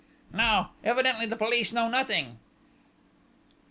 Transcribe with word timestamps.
"No. 0.33 0.69
Evidently 0.83 1.27
the 1.27 1.35
police 1.35 1.71
know 1.71 1.87
nothing." 1.87 2.39